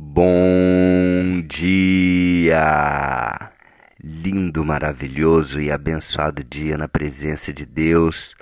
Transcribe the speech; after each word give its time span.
Bom 0.00 1.42
dia! 1.44 2.54
Lindo, 4.00 4.64
maravilhoso 4.64 5.60
e 5.60 5.72
abençoado 5.72 6.44
dia 6.44 6.78
na 6.78 6.86
presença 6.86 7.52
de 7.52 7.66
Deus. 7.66 8.36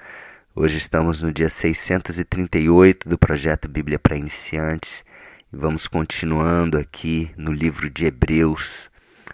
Hoje 0.54 0.76
estamos 0.76 1.22
no 1.22 1.32
dia 1.32 1.48
638 1.48 3.08
do 3.08 3.16
projeto 3.16 3.68
Bíblia 3.68 3.98
para 3.98 4.18
Iniciantes 4.18 5.02
e 5.50 5.56
vamos 5.56 5.88
continuando 5.88 6.76
aqui 6.76 7.30
no 7.38 7.52
livro 7.52 7.88
de 7.88 8.04
Hebreus, 8.04 8.90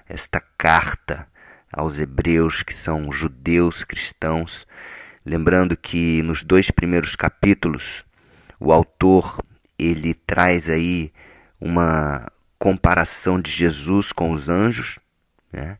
esta 0.08 0.40
carta 0.56 1.26
aos 1.72 1.98
hebreus 1.98 2.62
que 2.62 2.72
são 2.72 3.10
judeus 3.10 3.82
cristãos. 3.82 4.64
Lembrando 5.26 5.76
que 5.76 6.22
nos 6.22 6.44
dois 6.44 6.70
primeiros 6.70 7.16
capítulos 7.16 8.04
o 8.60 8.72
autor 8.72 9.42
ele 9.76 10.14
traz 10.14 10.70
aí 10.70 11.12
uma 11.64 12.26
comparação 12.58 13.40
de 13.40 13.48
Jesus 13.48 14.10
com 14.10 14.32
os 14.32 14.48
anjos, 14.48 14.98
né? 15.52 15.78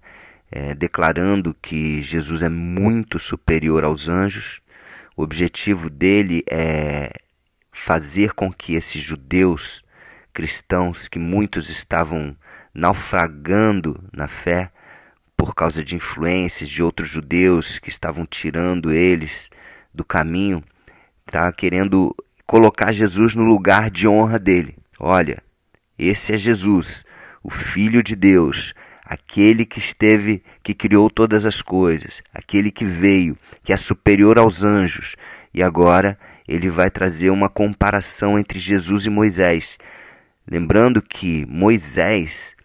é, 0.50 0.76
declarando 0.76 1.52
que 1.60 2.00
Jesus 2.00 2.40
é 2.42 2.48
muito 2.48 3.18
superior 3.18 3.82
aos 3.82 4.08
anjos. 4.08 4.60
O 5.16 5.24
objetivo 5.24 5.90
dele 5.90 6.44
é 6.48 7.10
fazer 7.72 8.32
com 8.32 8.52
que 8.52 8.74
esses 8.74 9.02
judeus 9.02 9.82
cristãos, 10.32 11.08
que 11.08 11.18
muitos 11.18 11.68
estavam 11.68 12.36
naufragando 12.72 14.02
na 14.12 14.28
fé 14.28 14.70
por 15.36 15.52
causa 15.52 15.82
de 15.82 15.96
influências 15.96 16.68
de 16.68 16.80
outros 16.80 17.08
judeus 17.08 17.80
que 17.80 17.88
estavam 17.88 18.24
tirando 18.24 18.92
eles 18.92 19.50
do 19.92 20.04
caminho, 20.04 20.62
tá 21.26 21.52
querendo 21.52 22.14
colocar 22.46 22.92
Jesus 22.92 23.34
no 23.34 23.42
lugar 23.42 23.90
de 23.90 24.06
honra 24.06 24.38
dele. 24.38 24.76
Olha, 24.98 25.42
esse 26.08 26.34
é 26.34 26.38
Jesus, 26.38 27.04
o 27.42 27.50
Filho 27.50 28.02
de 28.02 28.16
Deus, 28.16 28.74
aquele 29.04 29.66
que 29.66 29.78
esteve, 29.78 30.42
que 30.62 30.74
criou 30.74 31.10
todas 31.10 31.44
as 31.44 31.60
coisas, 31.60 32.22
aquele 32.32 32.70
que 32.70 32.84
veio, 32.84 33.36
que 33.62 33.72
é 33.72 33.76
superior 33.76 34.38
aos 34.38 34.62
anjos. 34.62 35.16
E 35.52 35.62
agora 35.62 36.18
ele 36.48 36.70
vai 36.70 36.90
trazer 36.90 37.30
uma 37.30 37.48
comparação 37.48 38.38
entre 38.38 38.58
Jesus 38.58 39.06
e 39.06 39.10
Moisés. 39.10 39.78
Lembrando 40.46 41.02
que 41.02 41.46
Moisés, 41.46 42.56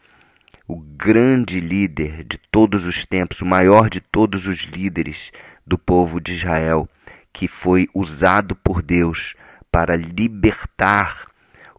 o 0.68 0.78
grande 0.78 1.60
líder 1.60 2.24
de 2.24 2.38
todos 2.38 2.86
os 2.86 3.06
tempos, 3.06 3.42
o 3.42 3.46
maior 3.46 3.90
de 3.90 4.00
todos 4.00 4.48
os 4.48 4.60
líderes 4.60 5.32
do 5.66 5.78
povo 5.78 6.20
de 6.20 6.34
Israel, 6.34 6.88
que 7.34 7.48
foi 7.48 7.88
usado 7.94 8.56
por 8.56 8.82
Deus 8.82 9.36
para 9.72 9.96
libertar 9.96 11.28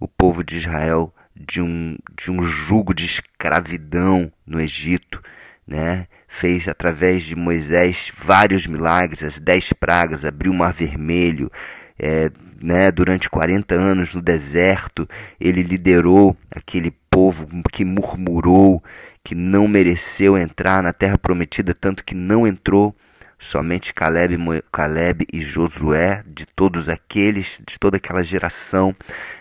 o 0.01 0.07
povo 0.07 0.45
de 0.45 0.57
Israel 0.59 1.13
de 1.39 1.63
um, 1.63 1.97
de 2.17 2.31
um 2.31 2.43
jugo 2.43 2.93
de 2.93 3.05
escravidão 3.05 4.31
no 4.47 4.61
Egito, 4.61 5.21
né? 5.67 6.07
fez 6.27 6.69
através 6.69 7.23
de 7.23 7.35
Moisés 7.37 8.13
vários 8.17 8.67
milagres, 8.67 9.23
as 9.23 9.39
dez 9.39 9.73
pragas, 9.73 10.25
abriu 10.25 10.53
o 10.53 10.55
mar 10.55 10.73
vermelho, 10.73 11.51
é, 11.99 12.31
né? 12.63 12.91
durante 12.91 13.31
40 13.31 13.75
anos 13.75 14.15
no 14.15 14.21
deserto, 14.21 15.09
ele 15.41 15.63
liderou 15.63 16.37
aquele 16.55 16.91
povo 17.11 17.47
que 17.73 17.85
murmurou, 17.85 18.83
que 19.25 19.35
não 19.35 19.67
mereceu 19.67 20.37
entrar 20.37 20.83
na 20.83 20.93
terra 20.93 21.19
prometida, 21.19 21.75
tanto 21.75 22.05
que 22.05 22.15
não 22.15 22.47
entrou. 22.47 22.95
Somente 23.39 23.95
Caleb, 23.95 24.37
Caleb 24.73 25.27
e 25.33 25.41
Josué, 25.41 26.23
de 26.27 26.45
todos 26.45 26.89
aqueles, 26.89 27.61
de 27.67 27.79
toda 27.79 27.97
aquela 27.97 28.23
geração, 28.23 28.95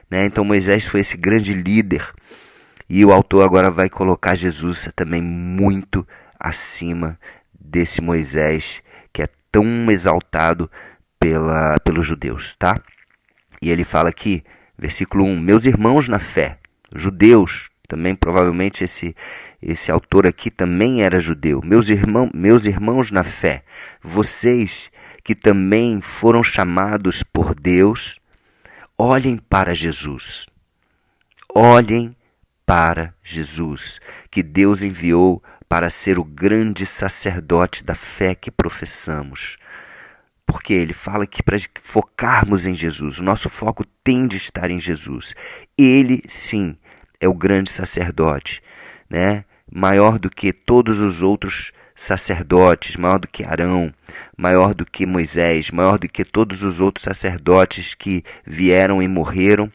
né? 0.09 0.25
Então 0.25 0.45
Moisés 0.45 0.87
foi 0.87 0.99
esse 0.99 1.17
grande 1.17 1.53
líder 1.53 2.07
e 2.89 3.03
o 3.03 3.11
autor 3.11 3.43
agora 3.43 3.71
vai 3.71 3.89
colocar 3.89 4.35
Jesus 4.35 4.89
também 4.95 5.21
muito 5.21 6.07
acima 6.39 7.19
desse 7.59 8.01
Moisés 8.01 8.81
que 9.11 9.23
é 9.23 9.27
tão 9.51 9.89
exaltado 9.91 10.69
pela, 11.19 11.77
pelos 11.79 12.05
judeus, 12.05 12.55
tá? 12.55 12.79
E 13.61 13.69
ele 13.69 13.83
fala 13.83 14.09
aqui, 14.09 14.43
versículo 14.77 15.23
1: 15.25 15.39
Meus 15.39 15.65
irmãos 15.65 16.07
na 16.07 16.19
fé, 16.19 16.59
judeus, 16.95 17.69
também 17.87 18.15
provavelmente 18.15 18.83
esse 18.83 19.15
esse 19.61 19.91
autor 19.91 20.27
aqui 20.27 20.51
também 20.51 21.01
era 21.01 21.19
judeu. 21.19 21.61
Meus 21.63 21.89
irmãos, 21.89 22.29
meus 22.33 22.65
irmãos 22.65 23.09
na 23.11 23.23
fé, 23.23 23.63
vocês 24.01 24.91
que 25.23 25.33
também 25.33 25.99
foram 25.99 26.43
chamados 26.43 27.23
por 27.23 27.55
Deus, 27.55 28.19
olhem 28.97 29.37
para 29.37 29.73
Jesus. 29.73 30.47
Olhem 31.53 32.15
para 32.65 33.13
Jesus, 33.23 33.99
que 34.29 34.43
Deus 34.43 34.83
enviou 34.83 35.41
para 35.67 35.89
ser 35.89 36.19
o 36.19 36.23
grande 36.23 36.85
sacerdote 36.85 37.83
da 37.83 37.95
fé 37.95 38.35
que 38.35 38.51
professamos. 38.51 39.57
Porque 40.45 40.73
ele 40.73 40.93
fala 40.93 41.27
que 41.27 41.43
para 41.43 41.57
focarmos 41.79 42.65
em 42.65 42.73
Jesus, 42.73 43.19
o 43.19 43.23
nosso 43.23 43.49
foco 43.49 43.83
tem 44.03 44.27
de 44.27 44.37
estar 44.37 44.71
em 44.71 44.79
Jesus. 44.79 45.33
Ele, 45.77 46.21
sim, 46.25 46.77
é 47.19 47.27
o 47.27 47.33
grande 47.33 47.69
sacerdote, 47.69 48.61
né? 49.09 49.45
maior 49.71 50.17
do 50.17 50.29
que 50.29 50.53
todos 50.53 51.01
os 51.01 51.21
outros 51.21 51.71
sacerdotes, 51.93 52.95
maior 52.95 53.19
do 53.19 53.27
que 53.27 53.43
Arão, 53.43 53.91
maior 54.37 54.73
do 54.73 54.85
que 54.85 55.05
Moisés, 55.05 55.71
maior 55.71 55.97
do 55.97 56.07
que 56.07 56.23
todos 56.23 56.63
os 56.63 56.79
outros 56.79 57.03
sacerdotes 57.03 57.95
que 57.95 58.23
vieram 58.45 59.01
e 59.01 59.07
morreram, 59.07 59.71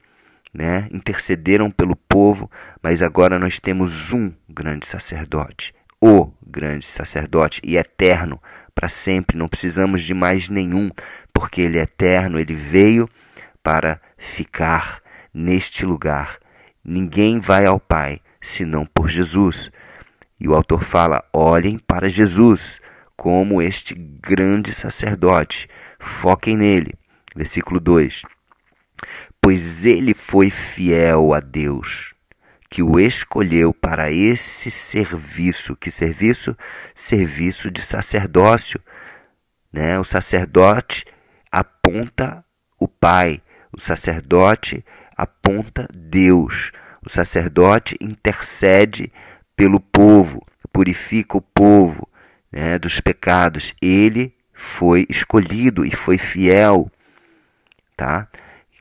né? 0.54 0.88
intercederam 0.92 1.70
pelo 1.70 1.96
povo, 1.96 2.50
mas 2.82 3.02
agora 3.02 3.38
nós 3.38 3.58
temos 3.58 4.12
um 4.12 4.32
grande 4.48 4.86
sacerdote, 4.86 5.74
o 6.00 6.30
grande 6.46 6.84
sacerdote 6.84 7.60
e 7.64 7.76
eterno 7.76 8.40
para 8.74 8.88
sempre, 8.88 9.36
não 9.36 9.48
precisamos 9.48 10.02
de 10.02 10.14
mais 10.14 10.48
nenhum, 10.48 10.90
porque 11.32 11.60
ele 11.60 11.78
é 11.78 11.82
eterno, 11.82 12.38
ele 12.38 12.54
veio 12.54 13.08
para 13.62 14.00
ficar 14.16 15.00
neste 15.32 15.84
lugar. 15.84 16.38
Ninguém 16.84 17.38
vai 17.38 17.66
ao 17.66 17.78
Pai 17.78 18.20
senão 18.40 18.84
por 18.84 19.08
Jesus. 19.08 19.70
E 20.38 20.48
o 20.48 20.54
autor 20.54 20.82
fala: 20.82 21.24
olhem 21.32 21.78
para 21.78 22.08
Jesus 22.08 22.80
como 23.16 23.62
este 23.62 23.94
grande 23.94 24.74
sacerdote, 24.74 25.68
foquem 25.98 26.56
nele. 26.56 26.94
Versículo 27.36 27.78
2: 27.78 28.22
Pois 29.40 29.86
ele 29.86 30.12
foi 30.12 30.50
fiel 30.50 31.32
a 31.32 31.38
Deus, 31.38 32.14
que 32.68 32.82
o 32.82 32.98
escolheu 32.98 33.72
para 33.72 34.10
esse 34.10 34.70
serviço. 34.70 35.76
Que 35.76 35.90
serviço? 35.90 36.56
Serviço 36.94 37.70
de 37.70 37.80
sacerdócio. 37.80 38.80
Né? 39.72 39.98
O 39.98 40.04
sacerdote 40.04 41.04
aponta 41.50 42.44
o 42.78 42.88
Pai, 42.88 43.40
o 43.72 43.80
sacerdote 43.80 44.84
aponta 45.22 45.88
Deus, 45.94 46.72
o 47.04 47.08
sacerdote 47.08 47.96
intercede 48.00 49.12
pelo 49.56 49.78
povo, 49.78 50.44
purifica 50.72 51.36
o 51.36 51.40
povo 51.40 52.08
né, 52.50 52.78
dos 52.78 53.00
pecados. 53.00 53.74
Ele 53.80 54.34
foi 54.52 55.06
escolhido 55.08 55.84
e 55.84 55.90
foi 55.90 56.18
fiel. 56.18 56.90
Tá? 57.96 58.28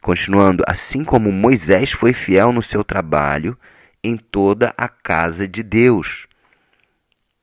Continuando, 0.02 0.63
assim 0.68 1.03
como 1.03 1.31
Moisés 1.31 1.91
foi 1.91 2.13
fiel 2.13 2.52
no 2.52 2.62
seu 2.62 2.84
trabalho 2.84 3.58
em 4.03 4.18
toda 4.18 4.73
a 4.78 4.88
casa 4.88 5.47
de 5.47 5.62
Deus. 5.62 6.28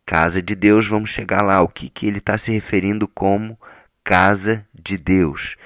Casa 0.04 0.42
de 0.42 0.54
Deus, 0.54 0.88
vamos 0.88 1.10
chegar 1.10 1.42
lá. 1.42 1.62
O 1.62 1.68
que, 1.68 1.88
que 1.88 2.06
ele 2.06 2.18
está 2.18 2.36
se 2.36 2.50
referindo 2.50 3.06
como 3.06 3.58
casa 4.02 4.66
de 4.74 4.96
Deus? 4.96 5.56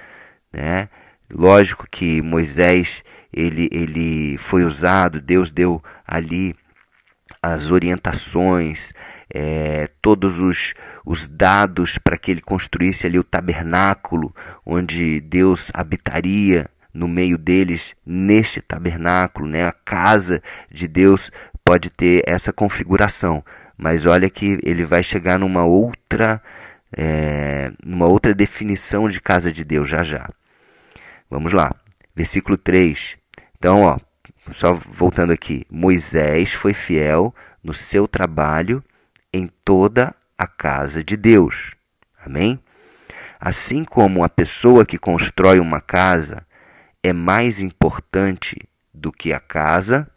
Né? 0.52 0.88
Lógico 1.32 1.86
que 1.90 2.20
Moisés 2.20 3.02
ele, 3.32 3.68
ele 3.72 4.36
foi 4.36 4.64
usado, 4.64 5.20
Deus 5.20 5.50
deu 5.50 5.82
ali 6.06 6.54
as 7.42 7.72
orientações, 7.72 8.92
é, 9.32 9.88
todos 10.00 10.38
os, 10.38 10.74
os 11.04 11.26
dados 11.26 11.98
para 11.98 12.16
que 12.16 12.30
ele 12.30 12.40
construísse 12.40 13.06
ali 13.06 13.18
o 13.18 13.24
tabernáculo, 13.24 14.34
onde 14.64 15.20
Deus 15.20 15.70
habitaria 15.74 16.68
no 16.92 17.08
meio 17.08 17.38
deles 17.38 17.96
neste 18.04 18.60
tabernáculo, 18.60 19.48
né? 19.48 19.66
A 19.66 19.72
casa 19.72 20.42
de 20.70 20.86
Deus 20.86 21.30
pode 21.64 21.90
ter 21.90 22.22
essa 22.26 22.52
configuração, 22.52 23.42
mas 23.76 24.04
olha 24.06 24.28
que 24.28 24.60
ele 24.62 24.84
vai 24.84 25.02
chegar 25.02 25.38
numa 25.38 25.64
outra, 25.64 26.40
é, 26.94 27.72
numa 27.84 28.06
outra 28.06 28.34
definição 28.34 29.08
de 29.08 29.20
casa 29.20 29.50
de 29.50 29.64
Deus 29.64 29.88
já 29.88 30.02
já. 30.02 30.28
Vamos 31.32 31.54
lá, 31.54 31.74
versículo 32.14 32.58
3. 32.58 33.16
Então, 33.56 33.84
ó, 33.84 33.96
só 34.50 34.74
voltando 34.74 35.32
aqui, 35.32 35.64
Moisés 35.70 36.52
foi 36.52 36.74
fiel 36.74 37.34
no 37.64 37.72
seu 37.72 38.06
trabalho 38.06 38.84
em 39.32 39.46
toda 39.64 40.14
a 40.36 40.46
casa 40.46 41.02
de 41.02 41.16
Deus. 41.16 41.74
Amém? 42.22 42.62
Assim 43.40 43.82
como 43.82 44.22
a 44.22 44.28
pessoa 44.28 44.84
que 44.84 44.98
constrói 44.98 45.58
uma 45.58 45.80
casa 45.80 46.46
é 47.02 47.14
mais 47.14 47.62
importante 47.62 48.58
do 48.92 49.10
que 49.10 49.32
a 49.32 49.40
casa, 49.40 50.10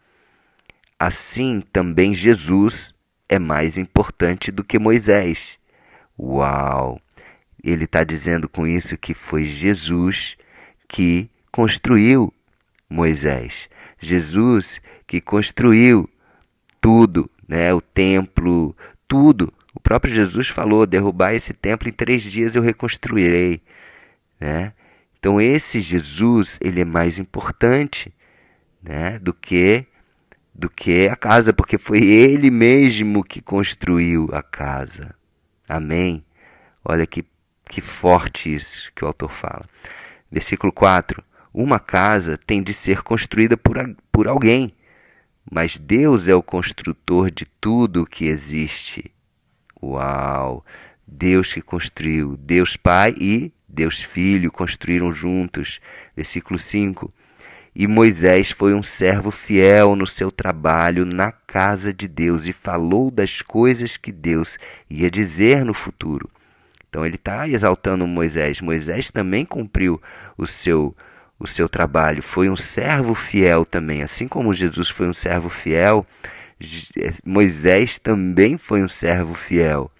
assim 0.98 1.62
também 1.72 2.12
Jesus 2.12 2.94
é 3.26 3.38
mais 3.38 3.78
importante 3.78 4.52
do 4.52 4.62
que 4.62 4.78
Moisés. 4.78 5.58
Uau! 6.18 7.00
Ele 7.64 7.84
está 7.84 8.04
dizendo 8.04 8.50
com 8.50 8.66
isso 8.66 8.98
que 8.98 9.14
foi 9.14 9.46
Jesus 9.46 10.36
que 10.88 11.30
construiu 11.50 12.32
Moisés. 12.88 13.68
Jesus 13.98 14.80
que 15.06 15.20
construiu 15.20 16.08
tudo, 16.80 17.30
né? 17.48 17.72
O 17.72 17.80
templo, 17.80 18.76
tudo. 19.08 19.52
O 19.74 19.80
próprio 19.80 20.14
Jesus 20.14 20.48
falou: 20.48 20.86
derrubar 20.86 21.34
esse 21.34 21.52
templo 21.52 21.88
em 21.88 21.92
três 21.92 22.22
dias 22.22 22.56
eu 22.56 22.62
reconstruirei, 22.62 23.60
né? 24.40 24.72
Então 25.18 25.40
esse 25.40 25.80
Jesus 25.80 26.58
ele 26.62 26.80
é 26.80 26.84
mais 26.84 27.18
importante, 27.18 28.12
né? 28.82 29.18
Do 29.18 29.34
que 29.34 29.86
do 30.54 30.70
que 30.70 31.06
a 31.06 31.16
casa, 31.16 31.52
porque 31.52 31.76
foi 31.76 32.02
ele 32.02 32.50
mesmo 32.50 33.22
que 33.22 33.42
construiu 33.42 34.26
a 34.32 34.42
casa. 34.42 35.14
Amém. 35.68 36.24
Olha 36.82 37.06
que 37.06 37.24
que 37.68 37.80
forte 37.80 38.54
isso 38.54 38.92
que 38.94 39.04
o 39.04 39.08
autor 39.08 39.30
fala. 39.30 39.64
Versículo 40.36 40.70
4: 40.70 41.24
Uma 41.50 41.80
casa 41.80 42.36
tem 42.36 42.62
de 42.62 42.74
ser 42.74 43.02
construída 43.02 43.56
por, 43.56 43.74
por 44.12 44.28
alguém, 44.28 44.70
mas 45.50 45.78
Deus 45.78 46.28
é 46.28 46.34
o 46.34 46.42
construtor 46.42 47.30
de 47.30 47.46
tudo 47.58 48.02
o 48.02 48.06
que 48.06 48.26
existe. 48.26 49.10
Uau! 49.82 50.62
Deus 51.06 51.54
que 51.54 51.62
construiu, 51.62 52.36
Deus 52.36 52.76
Pai 52.76 53.14
e 53.18 53.50
Deus 53.66 54.02
Filho 54.02 54.52
construíram 54.52 55.10
juntos. 55.10 55.80
Versículo 56.14 56.58
5. 56.58 57.10
E 57.74 57.86
Moisés 57.86 58.50
foi 58.50 58.74
um 58.74 58.82
servo 58.82 59.30
fiel 59.30 59.96
no 59.96 60.06
seu 60.06 60.30
trabalho 60.30 61.06
na 61.06 61.32
casa 61.32 61.94
de 61.94 62.06
Deus 62.06 62.46
e 62.46 62.52
falou 62.52 63.10
das 63.10 63.40
coisas 63.40 63.96
que 63.96 64.12
Deus 64.12 64.58
ia 64.90 65.10
dizer 65.10 65.64
no 65.64 65.72
futuro. 65.72 66.28
Então 66.88 67.04
ele 67.04 67.16
está 67.16 67.48
exaltando 67.48 68.06
Moisés. 68.06 68.60
Moisés 68.60 69.10
também 69.10 69.44
cumpriu 69.44 70.00
o 70.36 70.46
seu 70.46 70.94
o 71.38 71.46
seu 71.46 71.68
trabalho, 71.68 72.22
foi 72.22 72.48
um 72.48 72.56
servo 72.56 73.14
fiel 73.14 73.64
também, 73.64 74.02
assim 74.02 74.26
como 74.26 74.54
Jesus 74.54 74.88
foi 74.88 75.06
um 75.06 75.12
servo 75.12 75.50
fiel, 75.50 76.06
é, 76.98 77.10
Moisés 77.24 77.98
também 77.98 78.56
foi 78.56 78.82
um 78.82 78.88
servo 78.88 79.34
fiel. 79.34 79.90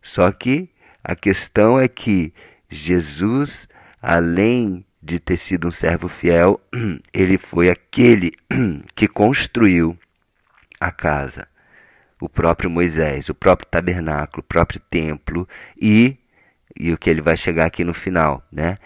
Só 0.00 0.32
que 0.32 0.70
a 1.04 1.14
questão 1.14 1.78
é 1.78 1.86
que 1.86 2.32
Jesus, 2.68 3.68
além 4.00 4.84
de 5.02 5.18
ter 5.18 5.36
sido 5.36 5.68
um 5.68 5.72
servo 5.72 6.08
fiel, 6.08 6.60
ele 7.12 7.36
foi 7.36 7.68
aquele 7.68 8.32
que 8.94 9.06
construiu 9.06 9.98
a 10.80 10.90
casa. 10.90 11.46
O 12.20 12.28
próprio 12.28 12.70
Moisés, 12.70 13.28
o 13.28 13.34
próprio 13.34 13.68
tabernáculo, 13.68 14.40
o 14.40 14.46
próprio 14.46 14.80
templo 14.80 15.48
e 15.80 16.19
e 16.78 16.92
o 16.92 16.98
que 16.98 17.10
ele 17.10 17.20
vai 17.20 17.36
chegar 17.36 17.66
aqui 17.66 17.84
no 17.84 17.94
final, 17.94 18.42
né? 18.50 18.76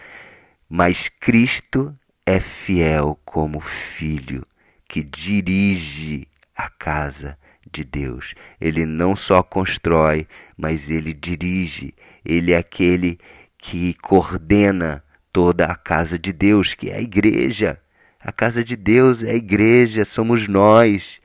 Mas 0.68 1.08
Cristo 1.08 1.96
é 2.26 2.40
fiel 2.40 3.18
como 3.24 3.60
filho 3.60 4.46
que 4.88 5.02
dirige 5.02 6.26
a 6.56 6.68
casa 6.68 7.38
de 7.70 7.84
Deus. 7.84 8.34
Ele 8.60 8.86
não 8.86 9.16
só 9.16 9.42
constrói, 9.42 10.26
mas 10.56 10.90
ele 10.90 11.12
dirige. 11.12 11.94
Ele 12.24 12.52
é 12.52 12.56
aquele 12.56 13.18
que 13.58 13.94
coordena 13.94 15.02
toda 15.32 15.66
a 15.66 15.74
casa 15.74 16.18
de 16.18 16.32
Deus, 16.32 16.74
que 16.74 16.90
é 16.90 16.96
a 16.96 17.02
igreja. 17.02 17.80
A 18.20 18.32
casa 18.32 18.62
de 18.62 18.76
Deus 18.76 19.22
é 19.22 19.32
a 19.32 19.36
igreja, 19.36 20.04
somos 20.04 20.46
nós. 20.46 21.20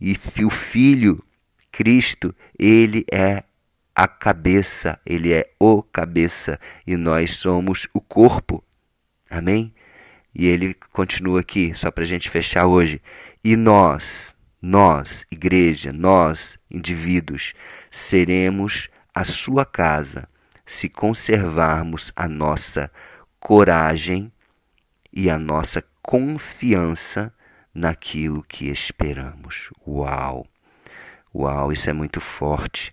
E 0.00 0.16
o 0.44 0.50
Filho, 0.50 1.22
Cristo, 1.70 2.34
ele 2.58 3.04
é 3.12 3.44
a 3.96 4.06
cabeça, 4.06 5.00
ele 5.06 5.32
é 5.32 5.50
o 5.58 5.82
cabeça 5.82 6.60
e 6.86 6.98
nós 6.98 7.36
somos 7.36 7.88
o 7.94 8.00
corpo. 8.02 8.62
Amém? 9.30 9.74
E 10.34 10.46
ele 10.46 10.74
continua 10.92 11.40
aqui, 11.40 11.74
só 11.74 11.90
para 11.90 12.04
a 12.04 12.06
gente 12.06 12.28
fechar 12.28 12.66
hoje. 12.66 13.00
E 13.42 13.56
nós, 13.56 14.36
nós, 14.60 15.24
igreja, 15.30 15.94
nós, 15.94 16.58
indivíduos, 16.70 17.54
seremos 17.90 18.88
a 19.14 19.24
sua 19.24 19.64
casa 19.64 20.28
se 20.66 20.90
conservarmos 20.90 22.12
a 22.14 22.28
nossa 22.28 22.90
coragem 23.40 24.30
e 25.10 25.30
a 25.30 25.38
nossa 25.38 25.82
confiança 26.02 27.32
naquilo 27.74 28.42
que 28.42 28.68
esperamos. 28.68 29.70
Uau! 29.86 30.44
Uau, 31.34 31.72
isso 31.72 31.88
é 31.88 31.94
muito 31.94 32.20
forte. 32.20 32.92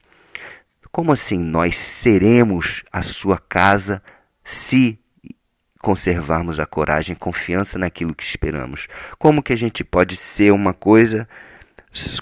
Como 0.93 1.11
assim 1.11 1.39
nós 1.39 1.75
seremos 1.75 2.83
a 2.93 3.01
sua 3.01 3.39
casa 3.39 3.99
se 4.43 4.99
conservarmos 5.81 6.59
a 6.59 6.67
coragem 6.67 7.15
e 7.15 7.19
confiança 7.19 7.79
naquilo 7.79 8.13
que 8.13 8.21
esperamos? 8.21 8.87
Como 9.17 9.41
que 9.41 9.51
a 9.51 9.55
gente 9.55 9.83
pode 9.83 10.15
ser 10.15 10.53
uma 10.53 10.71
coisa 10.71 11.27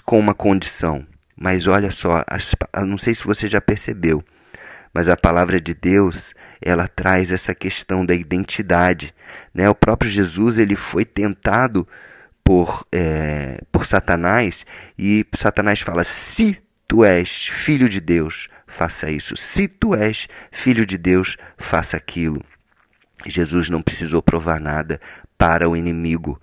com 0.06 0.18
uma 0.18 0.32
condição? 0.32 1.06
Mas 1.36 1.66
olha 1.66 1.90
só, 1.90 2.24
não 2.86 2.96
sei 2.96 3.14
se 3.14 3.22
você 3.24 3.46
já 3.46 3.60
percebeu, 3.60 4.24
mas 4.94 5.06
a 5.06 5.18
palavra 5.18 5.60
de 5.60 5.74
Deus 5.74 6.32
ela 6.58 6.88
traz 6.88 7.30
essa 7.30 7.54
questão 7.54 8.06
da 8.06 8.14
identidade. 8.14 9.14
Né? 9.52 9.68
O 9.68 9.74
próprio 9.74 10.10
Jesus 10.10 10.58
ele 10.58 10.76
foi 10.76 11.04
tentado 11.04 11.86
por, 12.42 12.86
é, 12.90 13.60
por 13.70 13.84
Satanás 13.84 14.64
e 14.98 15.26
Satanás 15.34 15.82
fala: 15.82 16.04
se 16.04 16.58
tu 16.88 17.04
és 17.04 17.48
filho 17.48 17.86
de 17.86 18.00
Deus, 18.00 18.48
faça 18.72 19.10
isso. 19.10 19.36
Se 19.36 19.68
tu 19.68 19.94
és 19.94 20.28
filho 20.50 20.86
de 20.86 20.96
Deus, 20.96 21.36
faça 21.58 21.96
aquilo. 21.96 22.42
Jesus 23.26 23.68
não 23.68 23.82
precisou 23.82 24.22
provar 24.22 24.58
nada 24.58 25.00
para 25.36 25.68
o 25.68 25.76
inimigo, 25.76 26.40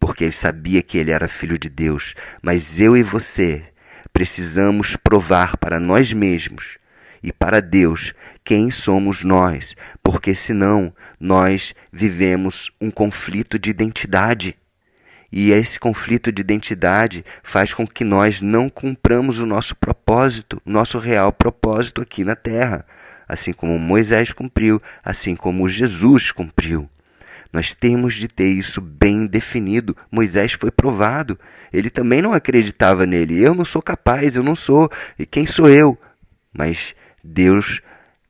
porque 0.00 0.24
ele 0.24 0.32
sabia 0.32 0.82
que 0.82 0.98
ele 0.98 1.10
era 1.10 1.28
filho 1.28 1.58
de 1.58 1.68
Deus. 1.68 2.14
Mas 2.42 2.80
eu 2.80 2.96
e 2.96 3.02
você 3.02 3.64
precisamos 4.12 4.96
provar 4.96 5.56
para 5.58 5.78
nós 5.78 6.12
mesmos 6.12 6.78
e 7.22 7.32
para 7.32 7.60
Deus 7.60 8.14
quem 8.42 8.70
somos 8.70 9.22
nós, 9.22 9.74
porque 10.02 10.34
senão 10.34 10.92
nós 11.20 11.74
vivemos 11.92 12.70
um 12.80 12.90
conflito 12.90 13.58
de 13.58 13.70
identidade. 13.70 14.56
E 15.30 15.50
esse 15.50 15.78
conflito 15.78 16.30
de 16.30 16.40
identidade 16.40 17.24
faz 17.42 17.74
com 17.74 17.86
que 17.86 18.04
nós 18.04 18.40
não 18.40 18.68
cumpramos 18.68 19.38
o 19.38 19.46
nosso 19.46 19.74
propósito, 19.74 20.60
o 20.64 20.70
nosso 20.70 20.98
real 20.98 21.32
propósito 21.32 22.00
aqui 22.00 22.22
na 22.24 22.36
terra, 22.36 22.86
assim 23.28 23.52
como 23.52 23.78
Moisés 23.78 24.32
cumpriu, 24.32 24.80
assim 25.04 25.34
como 25.34 25.68
Jesus 25.68 26.30
cumpriu. 26.30 26.88
Nós 27.52 27.74
temos 27.74 28.14
de 28.14 28.28
ter 28.28 28.48
isso 28.48 28.80
bem 28.80 29.26
definido. 29.26 29.96
Moisés 30.10 30.52
foi 30.52 30.70
provado. 30.70 31.38
Ele 31.72 31.88
também 31.88 32.20
não 32.20 32.32
acreditava 32.32 33.06
nele. 33.06 33.42
Eu 33.42 33.54
não 33.54 33.64
sou 33.64 33.80
capaz, 33.80 34.36
eu 34.36 34.42
não 34.42 34.54
sou. 34.54 34.90
E 35.18 35.24
quem 35.24 35.46
sou 35.46 35.68
eu? 35.68 35.98
Mas 36.52 36.94
Deus 37.24 37.80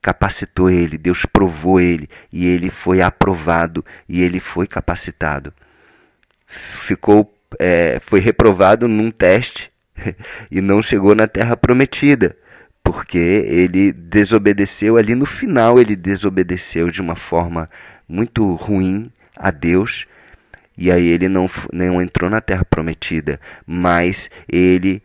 capacitou 0.01 0.71
ele, 0.71 0.97
Deus 0.97 1.27
provou 1.27 1.81
ele 1.81 2.09
e 2.33 2.47
ele 2.47 2.71
foi 2.71 3.03
aprovado 3.03 3.85
e 4.09 4.23
ele 4.23 4.39
foi 4.39 4.67
capacitado 4.67 5.53
ficou 6.47 7.33
é, 7.59 7.99
foi 8.01 8.21
reprovado 8.21 8.89
num 8.89 9.11
teste 9.11 9.71
e 10.51 10.61
não 10.61 10.83
chegou 10.83 11.15
na 11.15 11.27
terra 11.27 11.57
prometida 11.57 12.37
porque 12.83 13.19
ele 13.19 13.93
desobedeceu 13.93 14.97
ali 14.97 15.15
no 15.15 15.27
final 15.27 15.81
ele 15.81 15.97
desobedeceu 15.97 16.91
de 16.91 17.01
uma 17.01 17.17
forma 17.17 17.69
muito 18.09 18.55
ruim 18.55 19.11
a 19.37 19.51
Deus 19.51 20.07
e 20.77 20.91
aí 20.91 21.07
ele 21.07 21.29
não, 21.29 21.49
não 21.73 22.03
entrou 22.03 22.29
na 22.29 22.41
terra 22.41 22.65
prometida. 22.65 23.41
Mas 23.67 24.31
ele 24.49 25.03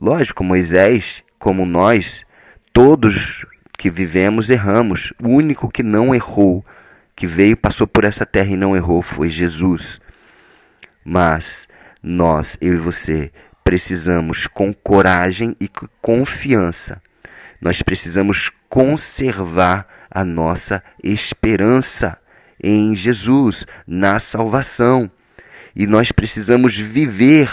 lógico 0.00 0.44
Moisés 0.44 1.22
como 1.38 1.64
nós 1.64 2.24
todos 2.72 3.46
que 3.78 3.90
vivemos 3.90 4.50
erramos. 4.50 5.12
O 5.22 5.28
único 5.28 5.68
que 5.68 5.82
não 5.82 6.14
errou 6.14 6.64
que 7.16 7.26
veio 7.26 7.56
passou 7.56 7.86
por 7.86 8.04
essa 8.04 8.26
terra 8.26 8.50
e 8.50 8.56
não 8.56 8.76
errou 8.76 9.00
foi 9.00 9.28
Jesus 9.28 10.00
mas 11.04 11.68
nós, 12.02 12.56
eu 12.60 12.74
e 12.74 12.78
você, 12.78 13.30
precisamos 13.62 14.46
com 14.46 14.72
coragem 14.72 15.56
e 15.60 15.68
confiança. 16.00 17.00
Nós 17.60 17.82
precisamos 17.82 18.50
conservar 18.68 19.86
a 20.10 20.24
nossa 20.24 20.82
esperança 21.02 22.18
em 22.62 22.94
Jesus, 22.94 23.66
na 23.86 24.18
salvação. 24.18 25.10
E 25.74 25.86
nós 25.86 26.12
precisamos 26.12 26.78
viver 26.78 27.50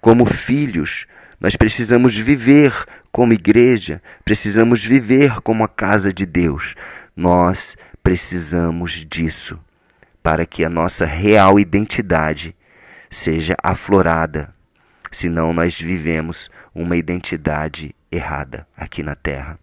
como 0.00 0.26
filhos, 0.26 1.06
nós 1.40 1.56
precisamos 1.56 2.16
viver 2.16 2.74
como 3.10 3.32
igreja, 3.32 4.02
precisamos 4.24 4.84
viver 4.84 5.40
como 5.40 5.64
a 5.64 5.68
casa 5.68 6.12
de 6.12 6.26
Deus. 6.26 6.74
Nós 7.16 7.76
precisamos 8.02 9.04
disso 9.08 9.58
para 10.22 10.44
que 10.44 10.64
a 10.64 10.68
nossa 10.68 11.06
real 11.06 11.60
identidade 11.60 12.54
seja 13.14 13.54
aflorada, 13.62 14.50
senão 15.12 15.52
nós 15.52 15.80
vivemos 15.80 16.50
uma 16.74 16.96
identidade 16.96 17.94
errada 18.10 18.66
aqui 18.76 19.04
na 19.04 19.14
terra. 19.14 19.56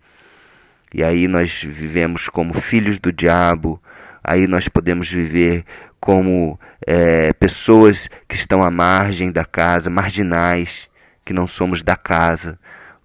E 0.93 1.03
aí 1.03 1.27
nós 1.27 1.61
vivemos 1.61 2.29
como 2.29 2.53
filhos 2.53 2.97
do 2.97 3.11
diabo, 3.11 3.81
aí 4.23 4.47
nós 4.47 4.69
podemos 4.69 5.11
viver 5.11 5.65
como 5.99 6.57
é, 6.87 7.33
pessoas 7.33 8.09
que 8.27 8.35
estão 8.35 8.63
à 8.63 8.71
margem 8.71 9.31
da 9.31 9.43
casa, 9.43 9.89
marginais, 9.89 10.89
que 11.25 11.33
não 11.33 11.45
somos 11.45 11.83
da 11.83 11.97
casa, 11.97 12.57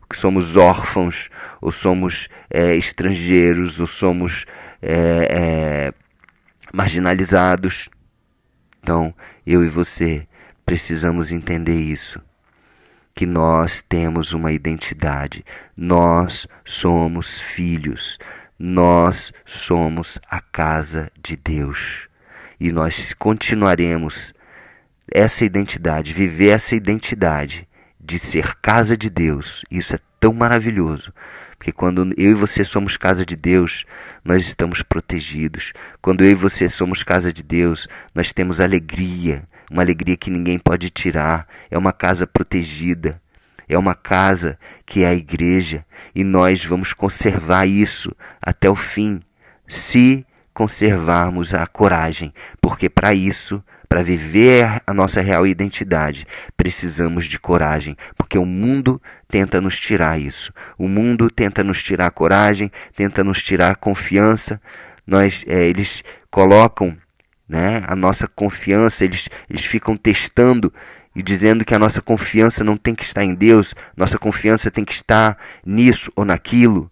que 0.08 0.16
somos 0.16 0.56
órfãos, 0.56 1.28
ou 1.60 1.72
somos 1.72 2.28
é, 2.48 2.76
estrangeiros, 2.76 3.80
ou 3.80 3.86
somos 3.86 4.46
é, 4.80 5.28
é 5.28 5.92
marginalizados. 6.72 7.88
Então, 8.80 9.12
eu 9.44 9.64
e 9.64 9.68
você 9.68 10.26
precisamos 10.66 11.30
entender 11.30 11.80
isso. 11.80 12.20
Que 13.14 13.24
nós 13.24 13.80
temos 13.80 14.34
uma 14.34 14.52
identidade, 14.52 15.42
nós 15.74 16.46
somos 16.66 17.40
filhos, 17.40 18.18
nós 18.58 19.32
somos 19.46 20.18
a 20.28 20.40
casa 20.40 21.10
de 21.22 21.36
Deus. 21.36 22.08
E 22.60 22.70
nós 22.70 23.14
continuaremos 23.14 24.34
essa 25.10 25.44
identidade, 25.44 26.12
viver 26.12 26.48
essa 26.48 26.74
identidade 26.74 27.66
de 27.98 28.18
ser 28.18 28.56
casa 28.56 28.96
de 28.96 29.08
Deus. 29.08 29.64
Isso 29.70 29.94
é 29.94 29.98
tão 30.20 30.34
maravilhoso. 30.34 31.12
Porque 31.56 31.72
quando 31.72 32.10
eu 32.18 32.32
e 32.32 32.34
você 32.34 32.64
somos 32.64 32.98
casa 32.98 33.24
de 33.24 33.34
Deus, 33.34 33.86
nós 34.22 34.44
estamos 34.44 34.82
protegidos. 34.82 35.72
Quando 36.02 36.22
eu 36.22 36.30
e 36.32 36.34
você 36.34 36.68
somos 36.68 37.02
casa 37.02 37.32
de 37.32 37.42
Deus, 37.42 37.88
nós 38.14 38.32
temos 38.32 38.60
alegria, 38.60 39.48
uma 39.70 39.82
alegria 39.82 40.16
que 40.16 40.30
ninguém 40.30 40.58
pode 40.58 40.90
tirar. 40.90 41.46
É 41.70 41.76
uma 41.76 41.92
casa 41.92 42.26
protegida. 42.26 43.20
É 43.68 43.76
uma 43.76 43.94
casa 43.94 44.58
que 44.84 45.02
é 45.02 45.08
a 45.08 45.14
igreja 45.14 45.84
e 46.14 46.22
nós 46.22 46.64
vamos 46.64 46.92
conservar 46.92 47.66
isso 47.66 48.14
até 48.40 48.70
o 48.70 48.76
fim, 48.76 49.20
se 49.66 50.24
conservarmos 50.54 51.52
a 51.52 51.66
coragem, 51.66 52.32
porque 52.60 52.88
para 52.88 53.12
isso 53.12 53.62
para 53.88 54.02
viver 54.02 54.82
a 54.86 54.92
nossa 54.92 55.20
real 55.20 55.46
identidade, 55.46 56.26
precisamos 56.56 57.26
de 57.26 57.38
coragem, 57.38 57.96
porque 58.16 58.36
o 58.36 58.44
mundo 58.44 59.00
tenta 59.28 59.60
nos 59.60 59.78
tirar 59.78 60.20
isso. 60.20 60.52
O 60.76 60.88
mundo 60.88 61.30
tenta 61.30 61.62
nos 61.62 61.82
tirar 61.82 62.06
a 62.06 62.10
coragem, 62.10 62.70
tenta 62.94 63.22
nos 63.22 63.42
tirar 63.42 63.70
a 63.70 63.74
confiança. 63.76 64.60
Nós, 65.06 65.44
é, 65.46 65.66
eles 65.66 66.02
colocam 66.30 66.96
né, 67.48 67.84
a 67.86 67.94
nossa 67.94 68.26
confiança, 68.26 69.04
eles, 69.04 69.28
eles 69.48 69.64
ficam 69.64 69.96
testando 69.96 70.72
e 71.14 71.22
dizendo 71.22 71.64
que 71.64 71.74
a 71.74 71.78
nossa 71.78 72.02
confiança 72.02 72.62
não 72.62 72.76
tem 72.76 72.94
que 72.94 73.04
estar 73.04 73.24
em 73.24 73.34
Deus, 73.34 73.74
nossa 73.96 74.18
confiança 74.18 74.70
tem 74.70 74.84
que 74.84 74.92
estar 74.92 75.38
nisso 75.64 76.12
ou 76.14 76.24
naquilo. 76.24 76.90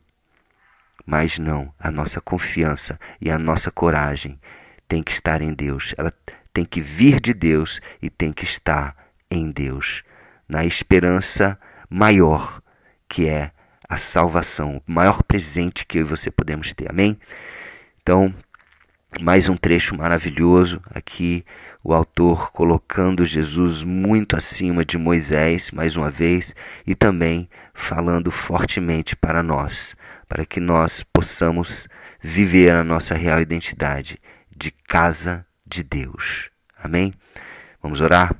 Mas 1.06 1.38
não, 1.38 1.73
a 1.78 1.90
nossa 1.90 2.20
confiança 2.20 2.99
e 3.20 3.30
a 3.30 3.38
nossa 3.38 3.70
coragem 3.70 4.40
tem 4.88 5.02
que 5.02 5.12
estar 5.12 5.42
em 5.42 5.52
Deus. 5.52 5.94
Ela 5.99 6.12
tem 6.52 6.64
que 6.64 6.80
vir 6.80 7.20
de 7.20 7.34
Deus 7.34 7.80
e 8.00 8.08
tem 8.08 8.32
que 8.32 8.44
estar 8.44 8.96
em 9.30 9.50
Deus, 9.50 10.02
na 10.49 10.64
esperança 10.64 11.58
maior 11.90 12.62
que 13.08 13.28
é 13.28 13.52
a 13.88 13.96
salvação, 13.96 14.82
o 14.88 14.92
maior 14.92 15.23
presente 15.23 15.87
que 15.87 15.99
eu 15.99 16.02
e 16.02 16.04
você 16.04 16.30
podemos 16.30 16.73
ter. 16.73 16.90
Amém? 16.90 17.18
Então, 18.02 18.34
mais 19.21 19.49
um 19.49 19.56
trecho 19.56 19.97
maravilhoso 19.97 20.80
aqui, 20.90 21.44
o 21.83 21.92
autor 21.92 22.50
colocando 22.50 23.25
Jesus 23.25 23.85
muito 23.85 24.37
acima 24.37 24.85
de 24.85 24.99
Moisés, 24.99 25.71
mais 25.71 25.97
uma 25.97 26.11
vez, 26.11 26.54
e 26.87 26.94
também 26.94 27.49
falando 27.73 28.30
fortemente 28.30 29.14
para 29.14 29.42
nós, 29.42 29.94
para 30.28 30.44
que 30.44 30.61
nós 30.61 31.04
possamos 31.12 31.88
viver 32.21 32.75
a 32.75 32.85
nossa 32.85 33.14
real 33.14 33.40
identidade 33.40 34.18
de 34.54 34.71
casa 34.71 35.47
de 35.66 35.83
Deus. 35.83 36.50
Amém? 36.76 37.12
Vamos 37.83 38.00
orar? 38.00 38.35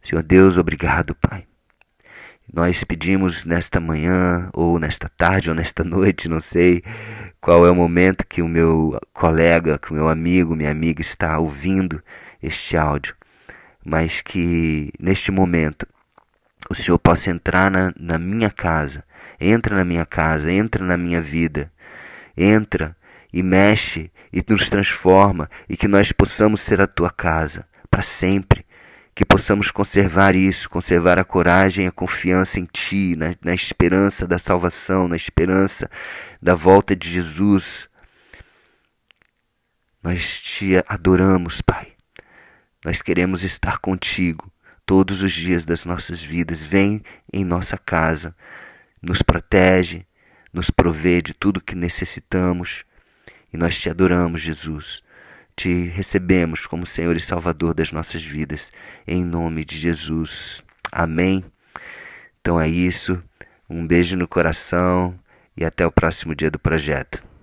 Senhor 0.00 0.22
Deus, 0.22 0.56
obrigado, 0.58 1.14
Pai. 1.14 1.44
Nós 2.52 2.84
pedimos 2.84 3.44
nesta 3.44 3.80
manhã, 3.80 4.48
ou 4.54 4.78
nesta 4.78 5.08
tarde, 5.08 5.50
ou 5.50 5.54
nesta 5.54 5.82
noite, 5.84 6.28
não 6.28 6.40
sei 6.40 6.82
qual 7.46 7.64
é 7.64 7.70
o 7.70 7.76
momento 7.76 8.26
que 8.26 8.42
o 8.42 8.48
meu 8.48 9.00
colega, 9.14 9.78
que 9.78 9.92
o 9.92 9.94
meu 9.94 10.08
amigo, 10.08 10.56
minha 10.56 10.72
amiga 10.72 11.00
está 11.00 11.38
ouvindo 11.38 12.02
este 12.42 12.76
áudio, 12.76 13.14
mas 13.84 14.20
que 14.20 14.90
neste 14.98 15.30
momento 15.30 15.86
o 16.68 16.74
Senhor 16.74 16.98
possa 16.98 17.30
entrar 17.30 17.70
na, 17.70 17.94
na 17.96 18.18
minha 18.18 18.50
casa, 18.50 19.04
entra 19.40 19.76
na 19.76 19.84
minha 19.84 20.04
casa, 20.04 20.50
entra 20.50 20.84
na 20.84 20.96
minha 20.96 21.22
vida, 21.22 21.70
entra 22.36 22.96
e 23.32 23.44
mexe 23.44 24.10
e 24.32 24.42
nos 24.48 24.68
transforma 24.68 25.48
e 25.68 25.76
que 25.76 25.86
nós 25.86 26.10
possamos 26.10 26.60
ser 26.60 26.80
a 26.80 26.86
tua 26.88 27.10
casa 27.10 27.64
para 27.88 28.02
sempre. 28.02 28.65
Que 29.16 29.24
possamos 29.24 29.70
conservar 29.70 30.36
isso, 30.36 30.68
conservar 30.68 31.18
a 31.18 31.24
coragem, 31.24 31.86
a 31.86 31.90
confiança 31.90 32.60
em 32.60 32.66
Ti, 32.66 33.16
na, 33.16 33.34
na 33.42 33.54
esperança 33.54 34.26
da 34.26 34.38
salvação, 34.38 35.08
na 35.08 35.16
esperança 35.16 35.90
da 36.40 36.54
volta 36.54 36.94
de 36.94 37.10
Jesus. 37.10 37.88
Nós 40.02 40.38
te 40.38 40.74
adoramos, 40.86 41.62
Pai. 41.62 41.94
Nós 42.84 43.00
queremos 43.00 43.42
estar 43.42 43.78
contigo 43.78 44.52
todos 44.84 45.22
os 45.22 45.32
dias 45.32 45.64
das 45.64 45.86
nossas 45.86 46.22
vidas. 46.22 46.62
Vem 46.62 47.02
em 47.32 47.42
nossa 47.42 47.78
casa, 47.78 48.36
nos 49.00 49.22
protege, 49.22 50.06
nos 50.52 50.68
provê 50.68 51.22
de 51.22 51.32
tudo 51.32 51.60
que 51.60 51.74
necessitamos. 51.74 52.84
E 53.50 53.56
nós 53.56 53.80
te 53.80 53.88
adoramos, 53.88 54.42
Jesus. 54.42 55.02
Te 55.56 55.86
recebemos 55.88 56.66
como 56.66 56.84
Senhor 56.86 57.16
e 57.16 57.20
Salvador 57.20 57.72
das 57.72 57.90
nossas 57.90 58.22
vidas, 58.22 58.70
em 59.08 59.24
nome 59.24 59.64
de 59.64 59.78
Jesus. 59.78 60.62
Amém. 60.92 61.42
Então 62.40 62.60
é 62.60 62.68
isso. 62.68 63.22
Um 63.68 63.86
beijo 63.86 64.16
no 64.16 64.28
coração 64.28 65.18
e 65.56 65.64
até 65.64 65.86
o 65.86 65.90
próximo 65.90 66.34
dia 66.34 66.50
do 66.50 66.58
projeto. 66.58 67.35